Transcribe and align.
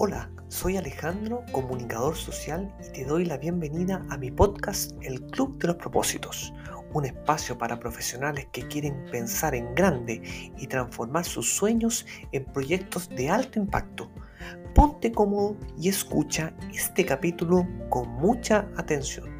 Hola, 0.00 0.30
soy 0.46 0.76
Alejandro, 0.76 1.42
comunicador 1.50 2.14
social 2.14 2.72
y 2.86 2.92
te 2.92 3.04
doy 3.04 3.24
la 3.24 3.36
bienvenida 3.36 4.06
a 4.10 4.16
mi 4.16 4.30
podcast 4.30 4.92
El 5.02 5.20
Club 5.32 5.58
de 5.58 5.66
los 5.66 5.76
Propósitos, 5.76 6.54
un 6.92 7.04
espacio 7.04 7.58
para 7.58 7.80
profesionales 7.80 8.46
que 8.52 8.68
quieren 8.68 9.06
pensar 9.10 9.56
en 9.56 9.74
grande 9.74 10.22
y 10.56 10.68
transformar 10.68 11.24
sus 11.24 11.52
sueños 11.52 12.06
en 12.30 12.44
proyectos 12.44 13.08
de 13.08 13.28
alto 13.28 13.58
impacto. 13.58 14.08
Ponte 14.72 15.10
cómodo 15.10 15.56
y 15.76 15.88
escucha 15.88 16.54
este 16.72 17.04
capítulo 17.04 17.66
con 17.90 18.08
mucha 18.08 18.68
atención. 18.76 19.37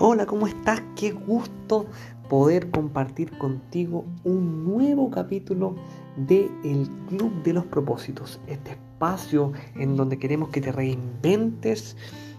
Hola, 0.00 0.26
¿cómo 0.26 0.46
estás? 0.46 0.80
Qué 0.94 1.10
gusto 1.10 1.86
poder 2.28 2.70
compartir 2.70 3.36
contigo 3.36 4.04
un 4.22 4.64
nuevo 4.64 5.10
capítulo 5.10 5.74
de 6.16 6.48
El 6.62 6.88
Club 7.08 7.42
de 7.42 7.52
los 7.52 7.66
Propósitos, 7.66 8.38
este 8.46 8.70
espacio 8.70 9.52
en 9.74 9.96
donde 9.96 10.16
queremos 10.16 10.50
que 10.50 10.60
te 10.60 10.70
reinventes. 10.70 11.96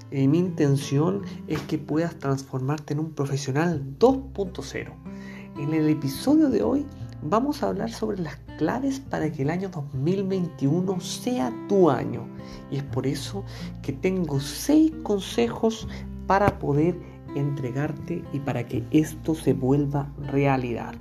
Eh, 0.09 0.29
mi 0.29 0.39
intención 0.39 1.23
es 1.47 1.59
que 1.63 1.77
puedas 1.77 2.15
transformarte 2.15 2.93
en 2.93 3.01
un 3.01 3.11
profesional 3.11 3.83
2.0. 3.99 4.93
En 5.57 5.73
el 5.73 5.89
episodio 5.89 6.49
de 6.49 6.63
hoy 6.63 6.85
vamos 7.21 7.61
a 7.61 7.67
hablar 7.67 7.91
sobre 7.91 8.19
las 8.19 8.37
claves 8.57 9.01
para 9.01 9.29
que 9.33 9.41
el 9.41 9.49
año 9.49 9.67
2021 9.67 11.01
sea 11.01 11.53
tu 11.67 11.89
año. 11.89 12.25
Y 12.71 12.77
es 12.77 12.83
por 12.83 13.05
eso 13.05 13.43
que 13.81 13.91
tengo 13.91 14.39
seis 14.39 14.93
consejos 15.03 15.89
para 16.25 16.57
poder 16.59 17.18
entregarte 17.35 18.23
y 18.33 18.39
para 18.39 18.65
que 18.67 18.83
esto 18.91 19.35
se 19.35 19.53
vuelva 19.53 20.11
realidad. 20.31 20.95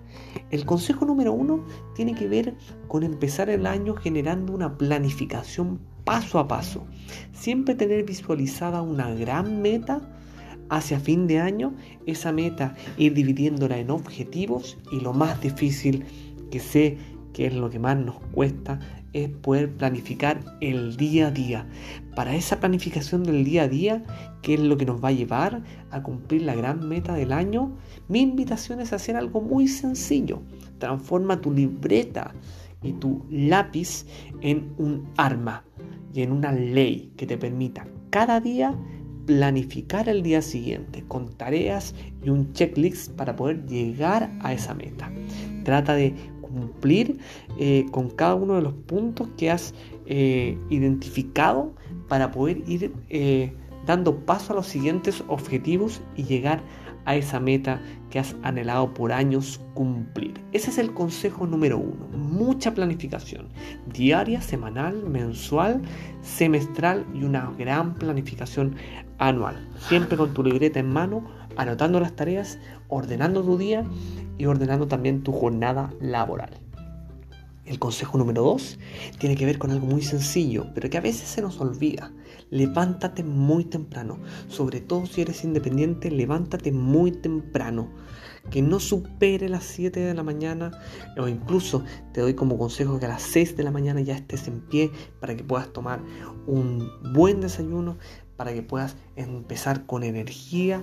El 0.50 0.64
consejo 0.64 1.04
número 1.04 1.32
uno 1.32 1.64
tiene 1.94 2.14
que 2.14 2.28
ver 2.28 2.54
con 2.88 3.02
empezar 3.02 3.50
el 3.50 3.66
año 3.66 3.94
generando 3.94 4.52
una 4.52 4.76
planificación 4.76 5.80
paso 6.04 6.38
a 6.38 6.48
paso. 6.48 6.86
Siempre 7.32 7.74
tener 7.74 8.04
visualizada 8.04 8.82
una 8.82 9.10
gran 9.14 9.60
meta 9.60 10.00
hacia 10.70 11.00
fin 11.00 11.26
de 11.26 11.40
año, 11.40 11.74
esa 12.06 12.32
meta 12.32 12.74
ir 12.96 13.14
dividiéndola 13.14 13.78
en 13.78 13.90
objetivos 13.90 14.78
y 14.92 15.00
lo 15.00 15.12
más 15.12 15.40
difícil 15.40 16.04
que 16.50 16.60
sé 16.60 16.98
que 17.32 17.46
es 17.46 17.54
lo 17.54 17.70
que 17.70 17.78
más 17.78 17.96
nos 17.96 18.18
cuesta 18.32 18.80
es 19.12 19.28
poder 19.28 19.70
planificar 19.73 20.41
el 20.61 20.97
día 20.97 21.28
a 21.28 21.31
día. 21.31 21.67
Para 22.14 22.34
esa 22.34 22.61
planificación 22.61 23.23
del 23.23 23.45
día 23.45 23.62
a 23.62 23.69
día, 23.69 24.03
que 24.42 24.55
es 24.55 24.61
lo 24.61 24.77
que 24.77 24.87
nos 24.87 25.03
va 25.03 25.09
a 25.09 25.12
llevar 25.12 25.62
a 25.91 26.03
cumplir 26.03 26.42
la 26.42 26.55
gran 26.55 26.89
meta 26.89 27.14
del 27.14 27.33
año, 27.33 27.77
mi 28.09 28.20
invitación 28.20 28.81
es 28.81 28.92
hacer 28.92 29.17
algo 29.17 29.41
muy 29.41 29.69
sencillo. 29.69 30.42
Transforma 30.79 31.41
tu 31.41 31.53
libreta 31.53 32.34
y 32.83 32.92
tu 32.92 33.25
lápiz 33.31 34.06
en 34.41 34.73
un 34.79 35.09
arma 35.17 35.64
y 36.14 36.23
en 36.23 36.33
una 36.33 36.53
ley 36.53 37.12
que 37.17 37.27
te 37.27 37.36
permita 37.36 37.86
cada 38.11 38.41
día 38.41 38.75
planificar 39.27 40.09
el 40.09 40.23
día 40.23 40.41
siguiente 40.41 41.05
con 41.06 41.34
tareas 41.34 41.95
y 42.25 42.31
un 42.31 42.55
checklist 42.55 43.12
para 43.12 43.36
poder 43.36 43.67
llegar 43.67 44.31
a 44.41 44.55
esa 44.55 44.73
meta. 44.73 45.12
Trata 45.64 45.95
de 45.95 46.14
cumplir 46.48 47.18
eh, 47.58 47.86
con 47.91 48.10
cada 48.10 48.34
uno 48.34 48.54
de 48.56 48.62
los 48.62 48.74
puntos 48.74 49.28
que 49.36 49.50
has 49.50 49.74
eh, 50.06 50.58
identificado 50.70 51.72
para 52.08 52.30
poder 52.30 52.62
ir 52.66 52.92
eh, 53.10 53.52
dando 53.86 54.16
paso 54.24 54.52
a 54.52 54.56
los 54.56 54.66
siguientes 54.66 55.22
objetivos 55.28 56.00
y 56.16 56.24
llegar 56.24 56.62
a 57.05 57.17
esa 57.17 57.40
meta 57.40 57.80
que 58.11 58.18
has 58.18 58.36
anhelado 58.42 58.92
por 58.92 59.12
años 59.12 59.61
cumplir. 59.73 60.34
Ese 60.52 60.70
es 60.70 60.77
el 60.77 60.92
consejo 60.92 61.46
número 61.46 61.78
uno. 61.78 62.06
Mucha 62.14 62.74
planificación. 62.74 63.48
Diaria, 63.92 64.42
semanal, 64.42 65.05
mensual, 65.08 65.80
semestral 66.20 67.06
y 67.14 67.24
una 67.24 67.50
gran 67.58 67.94
planificación 67.94 68.77
anual. 69.17 69.56
Siempre 69.89 70.18
con 70.18 70.34
tu 70.34 70.42
libreta 70.42 70.80
en 70.80 70.90
mano, 70.90 71.24
anotando 71.56 71.98
las 71.98 72.14
tareas, 72.14 72.58
ordenando 72.89 73.42
tu 73.42 73.56
día 73.56 73.86
y 74.38 74.46
ordenando 74.46 74.86
también 74.86 75.22
tu 75.22 75.32
jornada 75.32 75.92
laboral. 76.00 76.50
El 77.68 77.78
consejo 77.78 78.16
número 78.16 78.42
dos 78.42 78.78
tiene 79.18 79.36
que 79.36 79.44
ver 79.44 79.58
con 79.58 79.70
algo 79.70 79.86
muy 79.86 80.00
sencillo, 80.00 80.64
pero 80.74 80.88
que 80.88 80.96
a 80.96 81.02
veces 81.02 81.28
se 81.28 81.42
nos 81.42 81.60
olvida. 81.60 82.10
Levántate 82.48 83.22
muy 83.22 83.64
temprano. 83.64 84.18
Sobre 84.48 84.80
todo 84.80 85.04
si 85.04 85.20
eres 85.20 85.44
independiente, 85.44 86.10
levántate 86.10 86.72
muy 86.72 87.12
temprano. 87.12 87.90
Que 88.50 88.62
no 88.62 88.80
supere 88.80 89.50
las 89.50 89.64
7 89.64 90.00
de 90.00 90.14
la 90.14 90.22
mañana 90.22 90.70
o 91.18 91.28
incluso 91.28 91.84
te 92.14 92.22
doy 92.22 92.32
como 92.32 92.56
consejo 92.56 92.98
que 92.98 93.05
a 93.05 93.10
las 93.10 93.20
6 93.20 93.58
de 93.58 93.64
la 93.64 93.70
mañana 93.70 94.00
ya 94.00 94.14
estés 94.14 94.48
en 94.48 94.62
pie 94.62 94.90
para 95.20 95.36
que 95.36 95.44
puedas 95.44 95.70
tomar 95.70 96.00
un 96.46 96.90
buen 97.12 97.42
desayuno, 97.42 97.98
para 98.38 98.54
que 98.54 98.62
puedas 98.62 98.96
empezar 99.16 99.84
con 99.84 100.04
energía 100.04 100.82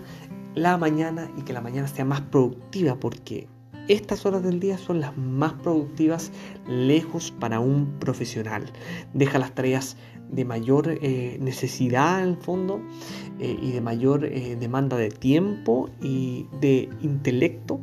la 0.54 0.78
mañana 0.78 1.32
y 1.38 1.42
que 1.42 1.54
la 1.54 1.62
mañana 1.62 1.88
sea 1.88 2.06
más 2.06 2.22
productiva 2.22 3.00
porque 3.00 3.48
estas 3.88 4.26
horas 4.26 4.44
del 4.44 4.60
día 4.60 4.78
son 4.78 5.00
las 5.00 5.18
más 5.18 5.54
productivas 5.54 6.32
lejos 6.68 7.32
para 7.32 7.60
un 7.60 7.98
profesional. 8.00 8.66
Deja 9.14 9.40
las 9.40 9.56
tareas 9.56 9.96
de 10.30 10.44
mayor 10.44 10.98
eh, 11.02 11.38
necesidad 11.40 12.22
en 12.22 12.30
el 12.30 12.38
fondo 12.38 12.82
eh, 13.40 13.58
y 13.62 13.72
de 13.72 13.82
mayor 13.82 14.26
eh, 14.26 14.58
demanda 14.60 14.98
de 14.98 15.10
tiempo 15.10 15.90
y 16.02 16.48
de 16.60 16.90
intelecto 17.02 17.80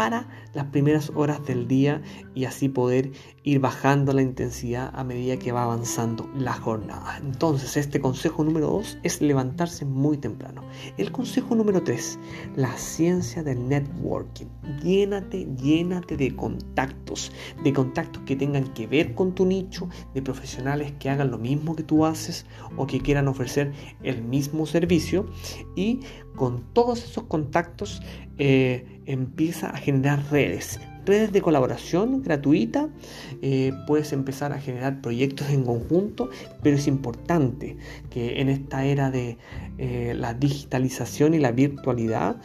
para 0.00 0.26
las 0.54 0.64
primeras 0.68 1.12
horas 1.14 1.44
del 1.44 1.68
día 1.68 2.00
y 2.34 2.46
así 2.46 2.70
poder 2.70 3.12
ir 3.42 3.60
bajando 3.60 4.14
la 4.14 4.22
intensidad 4.22 4.90
a 4.94 5.04
medida 5.04 5.36
que 5.36 5.52
va 5.52 5.64
avanzando 5.64 6.26
la 6.34 6.54
jornada. 6.54 7.18
Entonces, 7.18 7.76
este 7.76 8.00
consejo 8.00 8.42
número 8.42 8.68
2 8.68 9.00
es 9.02 9.20
levantarse 9.20 9.84
muy 9.84 10.16
temprano. 10.16 10.62
El 10.96 11.12
consejo 11.12 11.54
número 11.54 11.82
3, 11.82 12.18
la 12.56 12.72
ciencia 12.78 13.42
del 13.42 13.68
networking. 13.68 14.46
Llénate, 14.82 15.46
llénate 15.56 16.16
de 16.16 16.34
contactos, 16.34 17.30
de 17.62 17.70
contactos 17.74 18.22
que 18.22 18.36
tengan 18.36 18.72
que 18.72 18.86
ver 18.86 19.14
con 19.14 19.34
tu 19.34 19.44
nicho, 19.44 19.86
de 20.14 20.22
profesionales 20.22 20.94
que 20.98 21.10
hagan 21.10 21.30
lo 21.30 21.36
mismo 21.36 21.76
que 21.76 21.82
tú 21.82 22.06
haces 22.06 22.46
o 22.78 22.86
que 22.86 23.00
quieran 23.00 23.28
ofrecer 23.28 23.74
el 24.02 24.22
mismo 24.22 24.64
servicio 24.64 25.26
y 25.76 26.00
con 26.36 26.62
todos 26.72 27.04
esos 27.04 27.24
contactos 27.24 28.02
eh, 28.38 28.86
empieza 29.04 29.68
a 29.68 29.76
generar 29.76 30.22
redes, 30.30 30.80
redes 31.04 31.32
de 31.32 31.42
colaboración 31.42 32.22
gratuita, 32.22 32.88
eh, 33.42 33.72
puedes 33.86 34.12
empezar 34.12 34.52
a 34.52 34.58
generar 34.60 35.00
proyectos 35.02 35.50
en 35.50 35.64
conjunto, 35.64 36.30
pero 36.62 36.76
es 36.76 36.86
importante 36.86 37.76
que 38.08 38.40
en 38.40 38.48
esta 38.48 38.84
era 38.84 39.10
de 39.10 39.36
eh, 39.76 40.14
la 40.16 40.32
digitalización 40.32 41.34
y 41.34 41.38
la 41.38 41.52
virtualidad 41.52 42.36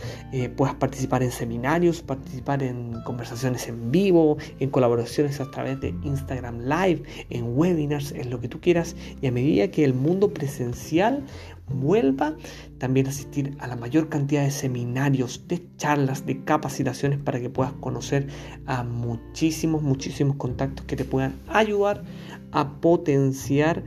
puedas 0.58 0.76
participar 0.76 1.24
en 1.24 1.32
seminarios, 1.32 2.02
participar 2.02 2.64
en 2.64 3.02
conversaciones 3.06 3.68
en 3.70 3.92
vivo, 3.92 4.38
en 4.60 4.70
colaboraciones 4.70 5.40
a 5.40 5.50
través 5.50 5.80
de 5.80 5.94
Instagram 6.04 6.60
Live, 6.60 7.04
en 7.30 7.58
webinars, 7.58 8.12
en 8.12 8.30
lo 8.30 8.42
que 8.42 8.50
tú 8.50 8.60
quieras, 8.60 8.96
y 9.22 9.28
a 9.28 9.32
medida 9.32 9.70
que 9.70 9.86
el 9.86 9.94
mundo 9.94 10.34
presencial 10.34 11.24
vuelva, 11.68 12.36
también 12.78 13.08
asistir 13.08 13.56
a 13.60 13.68
la 13.68 13.76
mayor 13.76 14.10
cantidad 14.10 14.44
de 14.44 14.52
seminarios, 14.52 15.48
de 15.48 15.66
charlas, 15.78 16.26
de 16.26 16.44
capacitaciones 16.44 17.20
para 17.20 17.40
que 17.40 17.50
puedas 17.50 17.74
conocer 17.74 18.28
a 18.66 18.84
muchísimos, 18.84 19.82
muchísimos 19.82 20.36
contactos 20.38 20.86
que 20.86 20.96
te 20.96 21.06
puedan 21.06 21.36
ayudar 21.48 22.04
a 22.52 22.70
potenciar 22.80 23.84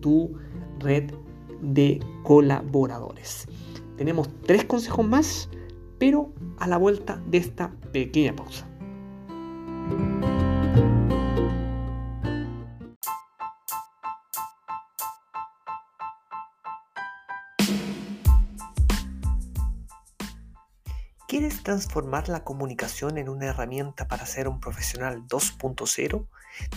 tu 0.00 0.32
red 0.78 1.12
de 1.62 2.00
colaboradores. 2.22 3.46
Tenemos 3.96 4.28
tres 4.46 4.64
consejos 4.64 5.06
más, 5.06 5.48
pero 5.98 6.32
a 6.58 6.66
la 6.66 6.78
vuelta 6.78 7.22
de 7.26 7.38
esta 7.38 7.70
pequeña 7.92 8.34
pausa. 8.34 8.69
¿Quieres 21.40 21.62
transformar 21.62 22.28
la 22.28 22.44
comunicación 22.44 23.16
en 23.16 23.30
una 23.30 23.46
herramienta 23.46 24.06
para 24.06 24.26
ser 24.26 24.46
un 24.46 24.60
profesional 24.60 25.26
2.0? 25.26 26.26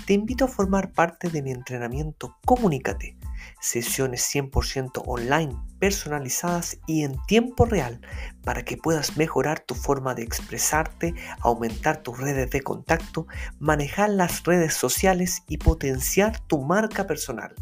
Te 0.05 0.13
invito 0.13 0.45
a 0.45 0.47
formar 0.47 0.93
parte 0.93 1.27
de 1.27 1.41
mi 1.41 1.51
entrenamiento 1.51 2.37
Comunícate. 2.45 3.17
sesiones 3.59 4.25
100% 4.33 5.03
online 5.05 5.53
personalizadas 5.79 6.79
y 6.87 7.03
en 7.03 7.17
tiempo 7.27 7.65
real 7.65 7.99
para 8.45 8.63
que 8.63 8.77
puedas 8.77 9.17
mejorar 9.17 9.59
tu 9.59 9.75
forma 9.75 10.15
de 10.15 10.23
expresarte, 10.23 11.13
aumentar 11.41 12.01
tus 12.01 12.17
redes 12.17 12.49
de 12.49 12.61
contacto, 12.61 13.27
manejar 13.59 14.11
las 14.11 14.43
redes 14.43 14.75
sociales 14.75 15.43
y 15.49 15.57
potenciar 15.57 16.39
tu 16.39 16.61
marca 16.61 17.05
personal. 17.05 17.53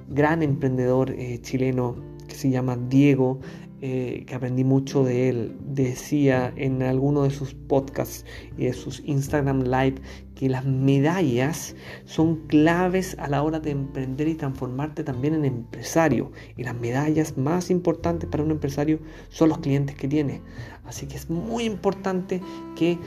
gran 0.10 0.42
emprendedor 0.42 1.12
eh, 1.12 1.40
chileno 1.42 1.96
que 2.28 2.36
se 2.36 2.50
llama 2.50 2.78
Diego 2.78 3.40
que 3.82 4.36
aprendí 4.36 4.64
mucho 4.64 5.04
de 5.04 5.28
él, 5.28 5.56
decía 5.66 6.54
en 6.56 6.84
alguno 6.84 7.24
de 7.24 7.32
sus 7.32 7.56
podcasts 7.56 8.28
y 8.56 8.66
de 8.66 8.74
sus 8.74 9.02
Instagram 9.08 9.64
Live 9.64 9.96
que 10.42 10.50
las 10.50 10.66
medallas 10.66 11.76
son 12.06 12.48
claves 12.48 13.16
a 13.20 13.28
la 13.28 13.44
hora 13.44 13.60
de 13.60 13.70
emprender 13.70 14.28
y 14.28 14.34
transformarte 14.34 15.04
también 15.04 15.36
en 15.36 15.46
empresario. 15.46 16.32
Y 16.58 16.64
las 16.64 16.74
medallas 16.74 17.38
más 17.38 17.70
importantes 17.70 18.28
para 18.28 18.42
un 18.42 18.50
empresario 18.50 18.98
son 19.30 19.50
los 19.50 19.60
clientes 19.60 19.96
que 19.96 20.08
tiene. 20.08 20.42
Así 20.84 21.06
que 21.06 21.16
es 21.16 21.30
muy 21.30 21.66
importante 21.66 22.42
que 22.76 22.94
eh, 22.94 22.98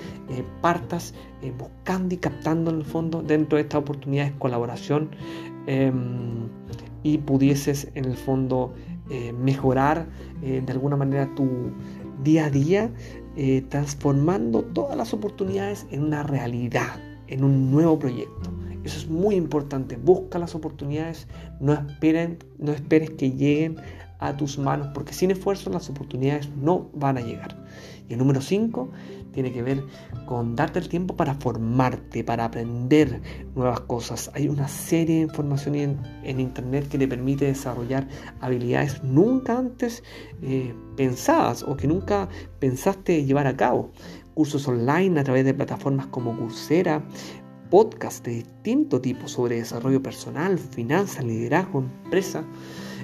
partas 0.60 1.12
eh, 1.42 1.52
buscando 1.58 2.14
y 2.14 2.18
captando 2.18 2.70
en 2.70 2.76
el 2.76 2.84
fondo 2.84 3.20
dentro 3.20 3.56
de 3.56 3.62
estas 3.62 3.80
oportunidades 3.80 4.32
colaboración 4.38 5.10
em, 5.66 6.48
y 7.02 7.18
pudieses 7.18 7.90
en 7.96 8.04
el 8.04 8.16
fondo 8.16 8.74
eh, 9.10 9.32
mejorar 9.32 10.06
de 10.40 10.72
alguna 10.72 10.96
manera 10.96 11.34
tu 11.34 11.72
día 12.22 12.44
a 12.44 12.50
día, 12.50 12.92
transformando 13.70 14.62
todas 14.62 14.94
las 14.94 15.14
oportunidades 15.14 15.86
en 15.90 16.02
una 16.02 16.22
realidad, 16.22 17.00
en 17.28 17.44
un 17.44 17.70
nuevo 17.70 17.98
proyecto. 17.98 18.50
Eso 18.84 18.98
es 18.98 19.08
muy 19.08 19.34
importante. 19.34 19.96
Busca 19.96 20.38
las 20.38 20.54
oportunidades, 20.54 21.26
no, 21.58 21.72
esperen, 21.72 22.38
no 22.58 22.72
esperes 22.72 23.10
que 23.10 23.32
lleguen 23.32 23.76
a 24.18 24.36
tus 24.36 24.58
manos, 24.58 24.88
porque 24.94 25.12
sin 25.12 25.30
esfuerzo 25.30 25.70
las 25.70 25.88
oportunidades 25.88 26.48
no 26.56 26.90
van 26.94 27.18
a 27.18 27.20
llegar. 27.20 27.56
Y 28.08 28.12
el 28.12 28.18
número 28.18 28.40
5 28.40 28.90
tiene 29.32 29.52
que 29.52 29.62
ver 29.62 29.82
con 30.26 30.54
darte 30.54 30.78
el 30.78 30.88
tiempo 30.88 31.16
para 31.16 31.34
formarte, 31.34 32.22
para 32.22 32.44
aprender 32.44 33.20
nuevas 33.54 33.80
cosas. 33.80 34.30
Hay 34.34 34.48
una 34.48 34.68
serie 34.68 35.16
de 35.16 35.22
información 35.22 35.74
en, 35.74 36.40
Internet 36.40 36.88
que 36.88 36.98
te 36.98 37.08
permite 37.08 37.46
desarrollar 37.46 38.06
habilidades 38.40 39.02
nunca 39.02 39.58
antes 39.58 40.02
eh, 40.42 40.74
pensadas 40.96 41.62
o 41.62 41.76
que 41.76 41.88
nunca 41.88 42.28
pensaste 42.60 43.24
llevar 43.24 43.46
a 43.46 43.56
cabo. 43.56 43.90
Cursos 44.34 44.66
online 44.68 45.20
a 45.20 45.24
través 45.24 45.44
de 45.44 45.54
plataformas 45.54 46.06
como 46.06 46.36
Coursera, 46.36 47.02
podcasts 47.70 48.22
de 48.22 48.32
distinto 48.32 49.00
tipo 49.00 49.28
sobre 49.28 49.56
desarrollo 49.56 50.02
personal, 50.02 50.58
finanzas, 50.58 51.24
liderazgo, 51.24 51.80
empresa. 51.80 52.44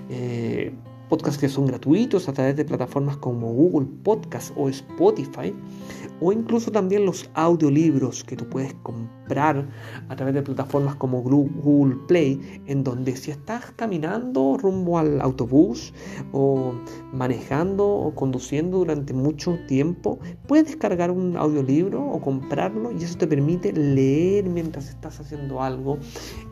Eh, 0.08 0.72
podcasts 1.08 1.38
que 1.38 1.48
son 1.48 1.66
gratuitos 1.66 2.28
a 2.28 2.32
través 2.32 2.56
de 2.56 2.64
plataformas 2.64 3.16
como 3.16 3.52
Google 3.52 3.88
Podcast 4.04 4.52
o 4.56 4.68
Spotify, 4.68 5.52
o 6.20 6.32
incluso 6.32 6.70
también 6.70 7.06
los 7.06 7.30
audiolibros 7.34 8.24
que 8.24 8.36
tú 8.36 8.48
puedes 8.48 8.74
comprar 8.82 9.68
a 10.08 10.16
través 10.16 10.34
de 10.34 10.42
plataformas 10.42 10.94
como 10.96 11.22
Google 11.22 11.96
Play, 12.08 12.62
en 12.66 12.84
donde 12.84 13.16
si 13.16 13.30
estás 13.30 13.72
caminando 13.76 14.56
rumbo 14.58 14.98
al 14.98 15.20
autobús 15.20 15.92
o 16.32 16.74
manejando 17.12 17.86
o 17.86 18.14
conduciendo 18.14 18.78
durante 18.78 19.12
mucho 19.12 19.58
tiempo, 19.66 20.18
puedes 20.46 20.66
descargar 20.66 21.10
un 21.10 21.36
audiolibro 21.36 22.04
o 22.04 22.20
comprarlo 22.20 22.92
y 22.92 23.04
eso 23.04 23.16
te 23.18 23.26
permite 23.26 23.72
leer 23.72 24.48
mientras 24.48 24.88
estás 24.88 25.20
haciendo 25.20 25.62
algo 25.62 25.98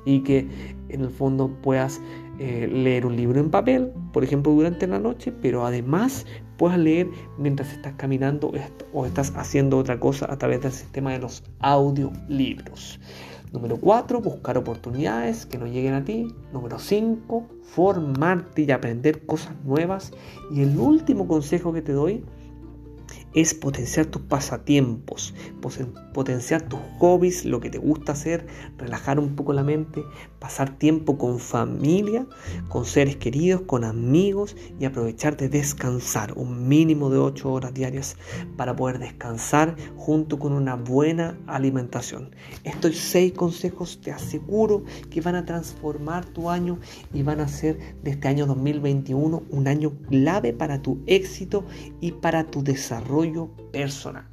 y 0.04 0.22
que 0.22 0.48
en 0.88 1.02
el 1.02 1.10
fondo 1.10 1.50
puedas 1.62 2.00
eh, 2.38 2.68
leer 2.70 3.04
un 3.04 3.16
libro 3.16 3.40
en 3.40 3.50
papel, 3.50 3.92
por 4.12 4.22
ejemplo, 4.24 4.52
durante 4.52 4.86
la 4.86 4.98
noche, 4.98 5.32
pero 5.32 5.66
además 5.66 6.26
puedas 6.56 6.78
leer 6.78 7.08
mientras 7.38 7.72
estás 7.72 7.94
caminando 7.96 8.52
o 8.92 9.06
estás 9.06 9.32
haciendo 9.36 9.78
otra 9.78 9.98
cosa 9.98 10.30
a 10.30 10.38
través 10.38 10.60
del 10.62 10.72
sistema 10.72 11.12
de 11.12 11.18
los 11.18 11.42
audiolibros. 11.60 13.00
Número 13.52 13.78
4, 13.78 14.20
buscar 14.20 14.58
oportunidades 14.58 15.46
que 15.46 15.56
no 15.56 15.66
lleguen 15.66 15.94
a 15.94 16.04
ti. 16.04 16.28
Número 16.52 16.78
5, 16.78 17.46
formarte 17.62 18.62
y 18.62 18.70
aprender 18.70 19.24
cosas 19.24 19.54
nuevas. 19.64 20.12
Y 20.52 20.62
el 20.62 20.78
último 20.78 21.26
consejo 21.26 21.72
que 21.72 21.80
te 21.80 21.92
doy 21.92 22.24
es 23.40 23.54
potenciar 23.54 24.06
tus 24.06 24.22
pasatiempos, 24.22 25.32
potenciar 26.12 26.62
tus 26.62 26.80
hobbies, 26.98 27.44
lo 27.44 27.60
que 27.60 27.70
te 27.70 27.78
gusta 27.78 28.10
hacer, 28.10 28.48
relajar 28.76 29.20
un 29.20 29.36
poco 29.36 29.52
la 29.52 29.62
mente, 29.62 30.02
pasar 30.40 30.76
tiempo 30.76 31.18
con 31.18 31.38
familia, 31.38 32.26
con 32.68 32.84
seres 32.84 33.14
queridos, 33.14 33.60
con 33.60 33.84
amigos 33.84 34.56
y 34.80 34.86
aprovechar 34.86 35.36
de 35.36 35.48
descansar 35.48 36.32
un 36.36 36.66
mínimo 36.66 37.10
de 37.10 37.18
8 37.18 37.52
horas 37.52 37.74
diarias 37.74 38.16
para 38.56 38.74
poder 38.74 38.98
descansar 38.98 39.76
junto 39.96 40.40
con 40.40 40.52
una 40.52 40.74
buena 40.74 41.38
alimentación. 41.46 42.34
Estos 42.64 42.96
seis 42.96 43.34
consejos 43.34 44.00
te 44.00 44.10
aseguro 44.10 44.82
que 45.10 45.20
van 45.20 45.36
a 45.36 45.44
transformar 45.44 46.24
tu 46.24 46.50
año 46.50 46.80
y 47.14 47.22
van 47.22 47.38
a 47.38 47.46
ser 47.46 47.78
de 48.02 48.10
este 48.10 48.26
año 48.26 48.46
2021 48.46 49.44
un 49.48 49.68
año 49.68 49.92
clave 50.08 50.52
para 50.52 50.82
tu 50.82 50.98
éxito 51.06 51.64
y 52.00 52.10
para 52.12 52.42
tu 52.42 52.64
personal. 53.72 54.26